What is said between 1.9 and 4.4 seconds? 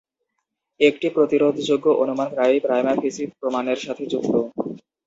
অনুমান প্রায়ই "প্রাইমা ফেসি" প্রমাণের সাথে যুক্ত।